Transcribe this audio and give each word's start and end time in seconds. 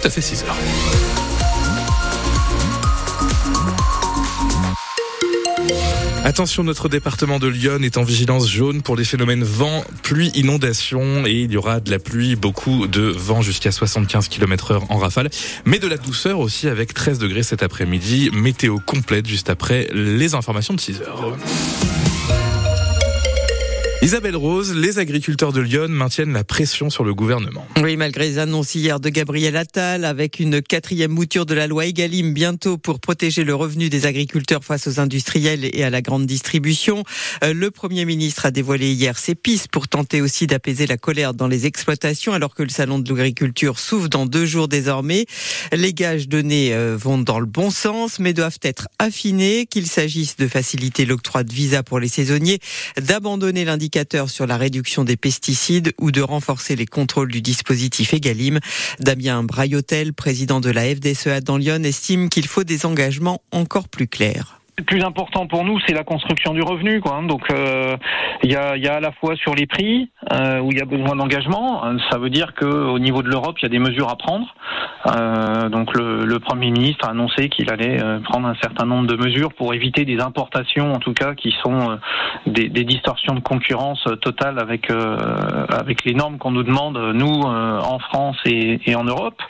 tout 0.00 0.06
à 0.06 0.10
fait 0.10 0.20
6 0.20 0.44
heures. 0.44 0.56
Attention, 6.24 6.62
notre 6.62 6.88
département 6.88 7.38
de 7.38 7.48
Lyon 7.48 7.80
est 7.82 7.96
en 7.96 8.02
vigilance 8.02 8.48
jaune 8.48 8.82
pour 8.82 8.94
les 8.94 9.04
phénomènes 9.04 9.42
vent, 9.42 9.84
pluie, 10.02 10.30
inondation 10.34 11.26
et 11.26 11.32
il 11.32 11.52
y 11.52 11.56
aura 11.56 11.80
de 11.80 11.90
la 11.90 11.98
pluie, 11.98 12.36
beaucoup 12.36 12.86
de 12.86 13.02
vent 13.02 13.42
jusqu'à 13.42 13.72
75 13.72 14.28
km 14.28 14.72
heure 14.72 14.90
en 14.90 14.98
rafale, 14.98 15.28
mais 15.64 15.78
de 15.78 15.88
la 15.88 15.96
douceur 15.96 16.38
aussi 16.38 16.68
avec 16.68 16.94
13 16.94 17.18
degrés 17.18 17.42
cet 17.42 17.62
après-midi. 17.62 18.30
Météo 18.32 18.78
complète 18.78 19.26
juste 19.26 19.50
après 19.50 19.88
les 19.92 20.34
informations 20.34 20.74
de 20.74 20.80
6 20.80 21.00
heures. 21.00 21.36
Isabelle 24.02 24.36
Rose, 24.36 24.74
les 24.74 24.98
agriculteurs 24.98 25.52
de 25.52 25.60
Lyon 25.60 25.88
maintiennent 25.88 26.32
la 26.32 26.42
pression 26.42 26.88
sur 26.88 27.04
le 27.04 27.12
gouvernement. 27.12 27.66
Oui, 27.82 27.98
malgré 27.98 28.30
les 28.30 28.38
annonces 28.38 28.74
hier 28.74 28.98
de 28.98 29.10
Gabriel 29.10 29.58
Attal, 29.58 30.06
avec 30.06 30.40
une 30.40 30.62
quatrième 30.62 31.10
mouture 31.10 31.44
de 31.44 31.52
la 31.52 31.66
loi 31.66 31.84
Egalim 31.84 32.32
bientôt 32.32 32.78
pour 32.78 32.98
protéger 32.98 33.44
le 33.44 33.54
revenu 33.54 33.90
des 33.90 34.06
agriculteurs 34.06 34.64
face 34.64 34.86
aux 34.86 35.00
industriels 35.00 35.68
et 35.70 35.84
à 35.84 35.90
la 35.90 36.00
grande 36.00 36.24
distribution, 36.24 37.04
euh, 37.44 37.52
le 37.52 37.70
Premier 37.70 38.06
ministre 38.06 38.46
a 38.46 38.50
dévoilé 38.50 38.90
hier 38.90 39.18
ses 39.18 39.34
pistes 39.34 39.68
pour 39.68 39.86
tenter 39.86 40.22
aussi 40.22 40.46
d'apaiser 40.46 40.86
la 40.86 40.96
colère 40.96 41.34
dans 41.34 41.46
les 41.46 41.66
exploitations, 41.66 42.32
alors 42.32 42.54
que 42.54 42.62
le 42.62 42.70
salon 42.70 43.00
de 43.00 43.14
l'agriculture 43.14 43.78
s'ouvre 43.78 44.08
dans 44.08 44.24
deux 44.24 44.46
jours 44.46 44.66
désormais. 44.66 45.26
Les 45.74 45.92
gages 45.92 46.26
donnés 46.26 46.72
euh, 46.72 46.96
vont 46.98 47.18
dans 47.18 47.38
le 47.38 47.44
bon 47.44 47.68
sens, 47.68 48.18
mais 48.18 48.32
doivent 48.32 48.60
être 48.62 48.88
affinés, 48.98 49.66
qu'il 49.66 49.86
s'agisse 49.86 50.36
de 50.36 50.48
faciliter 50.48 51.04
l'octroi 51.04 51.44
de 51.44 51.52
visa 51.52 51.82
pour 51.82 52.00
les 52.00 52.08
saisonniers, 52.08 52.60
d'abandonner 52.98 53.66
l'indication 53.66 53.89
sur 54.28 54.46
la 54.46 54.56
réduction 54.56 55.04
des 55.04 55.16
pesticides 55.16 55.92
ou 55.98 56.10
de 56.10 56.20
renforcer 56.20 56.76
les 56.76 56.86
contrôles 56.86 57.30
du 57.30 57.42
dispositif 57.42 58.14
Egalim. 58.14 58.60
Damien 58.98 59.42
Braillotel, 59.42 60.12
président 60.12 60.60
de 60.60 60.70
la 60.70 60.94
FDSEA 60.94 61.40
dans 61.40 61.56
Lyon, 61.56 61.82
estime 61.84 62.28
qu'il 62.28 62.46
faut 62.46 62.64
des 62.64 62.86
engagements 62.86 63.42
encore 63.50 63.88
plus 63.88 64.06
clairs. 64.06 64.59
Le 64.80 64.86
plus 64.86 65.04
important 65.04 65.46
pour 65.46 65.62
nous, 65.62 65.78
c'est 65.86 65.92
la 65.92 66.04
construction 66.04 66.54
du 66.54 66.62
revenu. 66.62 67.02
Quoi. 67.02 67.20
Donc, 67.28 67.42
euh, 67.50 67.98
il 68.42 68.50
y, 68.50 68.56
a, 68.56 68.78
y, 68.78 68.88
a, 68.88 68.94
à 68.94 69.00
la 69.00 69.12
fois 69.12 69.36
sur 69.36 69.54
les 69.54 69.66
prix 69.66 70.10
euh, 70.32 70.58
où 70.60 70.72
il 70.72 70.78
y 70.78 70.80
a 70.80 70.86
besoin 70.86 71.16
d'engagement. 71.16 71.82
Ça 72.10 72.16
veut 72.16 72.30
dire 72.30 72.54
qu'au 72.54 72.98
niveau 72.98 73.22
de 73.22 73.28
l'Europe, 73.28 73.58
il 73.58 73.64
y 73.64 73.66
a 73.66 73.68
des 73.68 73.78
mesures 73.78 74.08
à 74.08 74.16
prendre. 74.16 74.46
Euh, 75.06 75.68
donc, 75.68 75.94
le, 75.96 76.24
le, 76.24 76.38
Premier 76.38 76.70
ministre 76.70 77.06
a 77.06 77.10
annoncé 77.10 77.50
qu'il 77.50 77.70
allait 77.70 78.02
euh, 78.02 78.20
prendre 78.20 78.48
un 78.48 78.54
certain 78.62 78.86
nombre 78.86 79.06
de 79.06 79.16
mesures 79.16 79.52
pour 79.52 79.74
éviter 79.74 80.06
des 80.06 80.20
importations, 80.20 80.94
en 80.94 80.98
tout 80.98 81.12
cas, 81.12 81.34
qui 81.34 81.54
sont 81.62 81.90
euh, 81.90 81.96
des, 82.46 82.68
des, 82.68 82.84
distorsions 82.84 83.34
de 83.34 83.40
concurrence 83.40 84.02
totale 84.22 84.58
avec 84.58 84.90
euh, 84.90 85.66
avec 85.68 86.04
les 86.04 86.14
normes 86.14 86.38
qu'on 86.38 86.50
nous 86.50 86.62
demande 86.62 86.98
nous 87.14 87.42
en 87.42 87.98
France 87.98 88.36
et, 88.46 88.80
et, 88.86 88.94
en 88.94 89.04
Europe. 89.04 89.40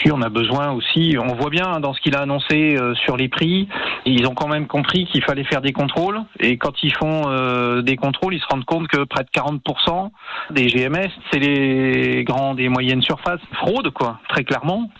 Puis, 0.00 0.12
on 0.12 0.22
a 0.22 0.30
besoin 0.30 0.72
aussi. 0.72 1.16
On 1.20 1.34
voit 1.34 1.50
bien 1.50 1.78
dans 1.80 1.92
ce 1.92 2.00
qu'il 2.00 2.16
a 2.16 2.20
annoncé 2.20 2.76
sur 3.04 3.18
les 3.18 3.28
prix, 3.28 3.68
ils 4.06 4.26
ont 4.26 4.34
quand 4.34 4.48
même 4.48 4.66
compris 4.66 5.06
qu'il 5.06 5.22
fallait 5.22 5.44
faire 5.44 5.60
des 5.60 5.72
contrôles. 5.72 6.20
Et 6.38 6.56
quand 6.56 6.82
ils 6.82 6.94
font 6.94 7.22
euh, 7.26 7.82
des 7.82 7.96
contrôles, 7.96 8.34
ils 8.34 8.40
se 8.40 8.46
rendent 8.46 8.64
compte 8.64 8.88
que 8.88 9.04
près 9.04 9.24
de 9.24 9.28
40% 9.28 10.10
des 10.50 10.66
GMS, 10.66 11.10
c'est 11.30 11.38
les 11.38 12.24
grandes 12.24 12.60
et 12.60 12.68
moyennes 12.68 13.02
surfaces. 13.02 13.40
Fraude, 13.54 13.90
quoi, 13.90 14.20
très 14.28 14.44
clairement. 14.44 14.90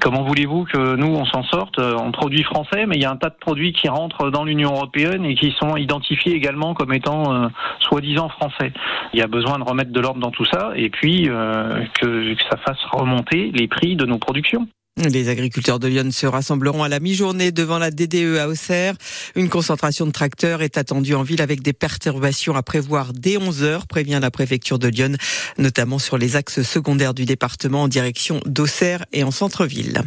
Comment 0.00 0.22
voulez-vous 0.22 0.64
que 0.64 0.96
nous, 0.96 1.14
on 1.14 1.26
s'en 1.26 1.42
sorte? 1.44 1.78
On 1.78 2.08
euh, 2.08 2.10
produit 2.10 2.42
français, 2.42 2.86
mais 2.86 2.96
il 2.96 3.02
y 3.02 3.04
a 3.04 3.10
un 3.10 3.16
tas 3.16 3.28
de 3.28 3.36
produits 3.38 3.74
qui 3.74 3.88
rentrent 3.88 4.30
dans 4.30 4.44
l'Union 4.44 4.70
européenne 4.70 5.26
et 5.26 5.34
qui 5.34 5.54
sont 5.60 5.76
identifiés 5.76 6.34
également 6.34 6.72
comme 6.72 6.94
étant 6.94 7.34
euh, 7.34 7.48
soi-disant 7.80 8.30
français. 8.30 8.72
Il 9.12 9.18
y 9.18 9.22
a 9.22 9.26
besoin 9.26 9.58
de 9.58 9.64
remettre 9.64 9.92
de 9.92 10.00
l'ordre 10.00 10.20
dans 10.20 10.30
tout 10.30 10.46
ça 10.46 10.72
et 10.74 10.88
puis 10.88 11.28
euh, 11.28 11.84
que, 12.00 12.34
que 12.34 12.42
ça 12.50 12.56
fasse 12.56 12.82
remonter 12.92 13.50
les 13.54 13.68
prix 13.68 13.94
de 13.94 14.06
nos 14.06 14.18
productions. 14.18 14.66
Les 14.96 15.28
agriculteurs 15.28 15.78
de 15.78 15.88
Lyon 15.88 16.10
se 16.10 16.26
rassembleront 16.26 16.82
à 16.82 16.88
la 16.88 17.00
mi-journée 17.00 17.52
devant 17.52 17.78
la 17.78 17.90
DDE 17.90 18.36
à 18.38 18.48
Auxerre. 18.48 18.96
Une 19.34 19.48
concentration 19.48 20.04
de 20.04 20.10
tracteurs 20.10 20.62
est 20.62 20.76
attendue 20.76 21.14
en 21.14 21.22
ville 21.22 21.40
avec 21.40 21.62
des 21.62 21.72
perturbations 21.72 22.54
à 22.54 22.62
prévoir 22.62 23.12
dès 23.14 23.38
11 23.38 23.62
heures, 23.62 23.86
prévient 23.86 24.18
la 24.20 24.30
préfecture 24.30 24.78
de 24.78 24.88
Lyon, 24.88 25.16
notamment 25.58 25.98
sur 25.98 26.18
les 26.18 26.36
axes 26.36 26.62
secondaires 26.62 27.14
du 27.14 27.24
département 27.24 27.84
en 27.84 27.88
direction 27.88 28.40
d'Auxerre 28.44 29.06
et 29.12 29.22
en 29.22 29.30
centre-ville. 29.30 30.02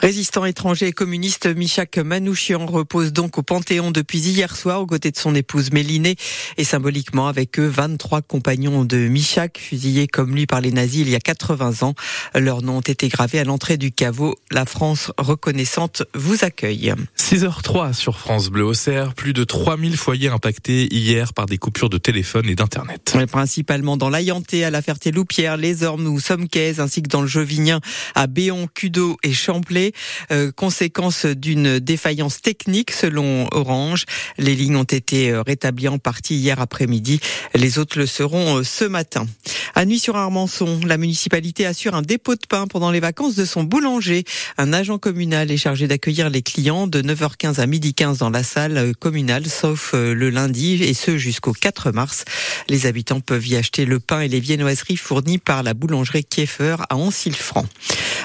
Résistant 0.00 0.46
étranger 0.46 0.86
et 0.86 0.92
communiste, 0.92 1.46
Michak 1.46 1.98
Manouchian 1.98 2.64
repose 2.64 3.12
donc 3.12 3.36
au 3.36 3.42
Panthéon 3.42 3.90
depuis 3.90 4.18
hier 4.18 4.56
soir 4.56 4.80
aux 4.80 4.86
côtés 4.86 5.10
de 5.10 5.18
son 5.18 5.34
épouse 5.34 5.72
Mélinée 5.72 6.16
et 6.56 6.64
symboliquement 6.64 7.28
avec 7.28 7.58
eux 7.58 7.66
23 7.66 8.22
compagnons 8.22 8.86
de 8.86 8.96
Michak 8.96 9.58
fusillés 9.58 10.06
comme 10.06 10.34
lui 10.34 10.46
par 10.46 10.62
les 10.62 10.72
nazis 10.72 11.02
il 11.02 11.10
y 11.10 11.16
a 11.16 11.20
80 11.20 11.82
ans. 11.82 11.94
Leurs 12.34 12.62
noms 12.62 12.78
ont 12.78 12.80
été 12.80 13.08
gravés 13.08 13.40
à 13.40 13.44
l'entrée 13.44 13.76
du 13.76 13.92
caveau. 13.92 14.36
La 14.50 14.64
France 14.64 15.12
reconnaissante 15.18 16.02
vous 16.14 16.44
accueille. 16.44 16.94
6h03 17.18 17.92
sur 17.92 18.18
France 18.18 18.48
Bleu 18.48 18.64
Auxerre, 18.64 19.12
plus 19.12 19.34
de 19.34 19.44
3000 19.44 19.98
foyers 19.98 20.28
impactés 20.28 20.88
hier 20.94 21.34
par 21.34 21.44
des 21.44 21.58
coupures 21.58 21.90
de 21.90 21.98
téléphone 21.98 22.48
et 22.48 22.54
d'internet. 22.54 23.14
Principalement 23.30 23.98
dans 23.98 24.08
l'Ayanté, 24.08 24.64
à 24.64 24.70
la 24.70 24.80
Ferté-Loupière, 24.80 25.58
les 25.58 25.82
Ormes 25.82 26.06
ou 26.06 26.20
Somquez, 26.20 26.80
ainsi 26.80 27.02
que 27.02 27.08
dans 27.08 27.20
le 27.20 27.28
Jovinien, 27.28 27.80
à 28.14 28.26
Béon, 28.26 28.66
Cudo 28.74 29.18
et 29.22 29.34
Champlay. 29.34 29.89
Euh, 30.32 30.50
conséquence 30.52 31.26
d'une 31.26 31.78
défaillance 31.78 32.40
technique 32.40 32.90
selon 32.90 33.48
Orange. 33.52 34.04
Les 34.38 34.54
lignes 34.54 34.76
ont 34.76 34.84
été 34.84 35.30
euh, 35.30 35.42
rétablies 35.42 35.88
en 35.88 35.98
partie 35.98 36.36
hier 36.36 36.60
après-midi. 36.60 37.20
Les 37.54 37.78
autres 37.78 37.98
le 37.98 38.06
seront 38.06 38.58
euh, 38.58 38.64
ce 38.64 38.84
matin. 38.84 39.26
À 39.74 39.84
Nuit-sur-Armançon, 39.84 40.80
la 40.86 40.96
municipalité 40.96 41.66
assure 41.66 41.94
un 41.94 42.02
dépôt 42.02 42.34
de 42.34 42.46
pain 42.48 42.66
pendant 42.66 42.90
les 42.90 43.00
vacances 43.00 43.34
de 43.34 43.44
son 43.44 43.64
boulanger. 43.64 44.24
Un 44.58 44.72
agent 44.72 44.98
communal 44.98 45.50
est 45.50 45.56
chargé 45.56 45.86
d'accueillir 45.86 46.30
les 46.30 46.42
clients 46.42 46.86
de 46.86 47.02
9h15 47.02 47.60
à 47.60 47.66
12h15 47.66 48.18
dans 48.18 48.30
la 48.30 48.42
salle 48.42 48.94
communale, 48.96 49.46
sauf 49.46 49.92
le 49.94 50.30
lundi, 50.30 50.82
et 50.82 50.94
ce 50.94 51.18
jusqu'au 51.18 51.52
4 51.52 51.92
mars. 51.92 52.24
Les 52.68 52.86
habitants 52.86 53.20
peuvent 53.20 53.46
y 53.46 53.56
acheter 53.56 53.84
le 53.84 54.00
pain 54.00 54.20
et 54.20 54.28
les 54.28 54.40
viennoiseries 54.40 54.96
fournies 54.96 55.38
par 55.38 55.62
la 55.62 55.74
boulangerie 55.74 56.24
Kieffer 56.24 56.76
à 56.88 56.96
Ancille-Franc. 56.96 57.66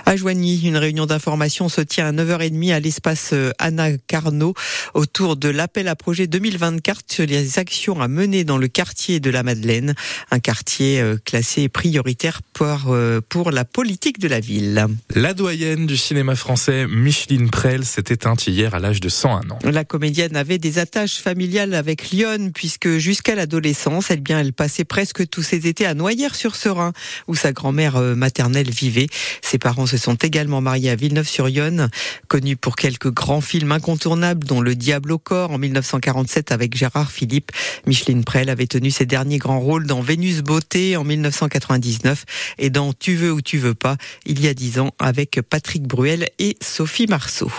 À 0.06 0.16
Joigny, 0.16 0.62
une 0.68 0.78
réunion 0.78 1.06
d'information 1.06 1.70
se 1.70 1.82
tient 1.82 2.08
à 2.08 2.12
9h30 2.12 2.74
à 2.74 2.80
l'espace 2.80 3.32
euh, 3.34 3.52
Anna 3.60 3.98
Carnot 4.08 4.54
autour 4.94 5.38
de 5.38 5.50
l'appel 5.50 5.88
à 5.88 5.96
projet 5.96 6.28
2024 6.28 7.02
sur 7.10 7.26
les 7.26 7.60
actions 7.60 8.02
à 8.02 8.08
mener 8.08 8.44
dans 8.44 8.58
le 8.58 8.68
quartier 8.68 9.20
de 9.20 9.30
la 9.30 9.44
Madeleine, 9.44 9.96
un 10.32 10.40
quartier 10.40 11.00
euh, 11.00 11.18
classé 11.24 11.70
prioritaire 11.70 12.42
pour, 12.54 12.88
euh, 12.90 13.22
pour 13.28 13.52
la 13.52 13.66
politique 13.66 14.20
de 14.20 14.28
la 14.28 14.40
ville. 14.40 14.86
La 15.14 15.34
doyenne 15.34 15.86
du 15.86 15.98
cinéma 15.98 16.36
français, 16.36 16.86
Micheline 16.88 17.50
Prel, 17.50 17.86
s'est 17.86 18.04
éteinte 18.10 18.48
hier 18.48 18.76
à 18.76 18.80
l'âge 18.80 19.00
de 19.00 19.10
101 19.10 19.50
ans. 19.52 19.60
La 19.64 19.86
comédienne 19.86 20.36
avait 20.36 20.58
des 20.58 20.80
attaches 20.80 21.18
familiales 21.18 21.74
avec 21.74 22.10
Lyon 22.10 22.52
puisque 22.54 22.98
jusqu'à 22.98 23.36
l'adolescence, 23.36 24.12
elle, 24.12 24.22
bien, 24.22 24.40
elle 24.40 24.54
passait 24.54 24.86
presque 24.86 25.28
tous 25.30 25.44
ses 25.44 25.68
étés 25.68 25.86
à 25.86 25.94
Noyères-sur-Serein 25.94 26.94
où 27.28 27.36
sa 27.36 27.52
grand-mère 27.54 28.00
maternelle 28.00 28.70
vivait. 28.70 29.08
Ses 29.42 29.58
parents 29.58 29.85
se 29.86 29.98
sont 29.98 30.16
également 30.16 30.62
mariés 30.62 30.90
à 30.90 30.96
Villeneuve-sur-Yonne, 30.96 31.90
connu 32.28 32.56
pour 32.56 32.76
quelques 32.76 33.12
grands 33.12 33.42
films 33.42 33.72
incontournables, 33.72 34.46
dont 34.46 34.62
Le 34.62 34.76
Diable 34.76 35.12
au 35.12 35.18
corps 35.18 35.52
en 35.52 35.58
1947 35.58 36.52
avec 36.52 36.76
Gérard 36.76 37.12
Philippe. 37.12 37.52
Micheline 37.86 38.24
Prel 38.24 38.50
avait 38.50 38.68
tenu 38.68 38.92
ses 38.92 39.06
derniers 39.06 39.38
grands 39.38 39.60
rôles 39.60 39.86
dans 39.86 40.02
Vénus 40.02 40.42
Beauté 40.42 40.98
en 40.98 41.04
1999 41.04 42.26
et 42.58 42.70
dans 42.70 42.94
Tu 42.94 43.16
veux 43.16 43.32
ou 43.32 43.42
tu 43.42 43.58
veux 43.58 43.74
pas 43.74 43.98
il 44.26 44.42
y 44.42 44.48
a 44.48 44.54
dix 44.54 44.80
ans 44.80 44.92
avec 45.00 45.40
Patrick 45.50 45.84
Bruel 45.84 46.28
et 46.40 46.58
Sophie 46.62 47.08
Marceau. 47.08 47.52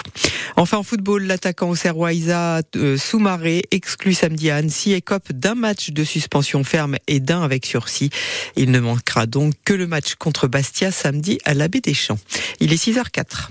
Enfin 0.56 0.78
en 0.78 0.82
football, 0.82 1.24
l'attaquant 1.24 1.70
au 1.70 2.08
Isa 2.08 2.60
euh, 2.76 2.96
Soumaré 2.96 3.62
exclut 3.70 4.14
samedi 4.14 4.50
à 4.50 4.56
Annecy 4.56 4.92
et 4.92 5.00
cope 5.00 5.32
d'un 5.32 5.54
match 5.54 5.90
de 5.90 6.04
suspension 6.04 6.64
ferme 6.64 6.96
et 7.06 7.20
d'un 7.20 7.42
avec 7.42 7.66
sursis. 7.66 8.10
Il 8.56 8.70
ne 8.70 8.80
manquera 8.80 9.26
donc 9.26 9.54
que 9.64 9.74
le 9.74 9.86
match 9.86 10.14
contre 10.14 10.48
Bastia 10.48 10.90
samedi 10.90 11.38
à 11.44 11.54
l'Abbé 11.54 11.80
des 11.80 11.94
Champs. 11.94 12.15
Il 12.60 12.72
est 12.72 12.82
6h04. 12.82 13.50